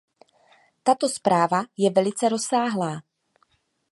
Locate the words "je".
1.77-1.89